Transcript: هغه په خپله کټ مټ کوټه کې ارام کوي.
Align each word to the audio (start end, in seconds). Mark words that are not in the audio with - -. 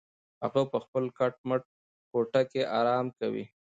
هغه 0.43 0.61
په 0.71 0.77
خپله 0.83 1.09
کټ 1.17 1.33
مټ 1.47 1.63
کوټه 2.11 2.41
کې 2.51 2.61
ارام 2.79 3.05
کوي. 3.19 3.45